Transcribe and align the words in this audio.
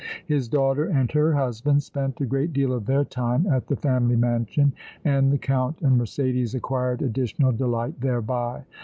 His 0.25 0.47
daughter 0.47 0.85
and 0.85 1.11
her 1.11 1.35
husband 1.35 1.83
spent 1.83 2.19
a 2.21 2.25
great 2.25 2.53
deal 2.53 2.73
of 2.73 2.87
their 2.87 3.05
time 3.05 3.45
at 3.45 3.67
the 3.67 3.75
family 3.75 4.15
mansion, 4.15 4.73
and 5.05 5.31
the 5.31 5.37
Count 5.37 5.79
and 5.83 6.01
Mercédès 6.01 6.55
acquired 6.55 7.03
additional 7.03 7.51
delight 7.51 8.01
thereby. 8.01 8.63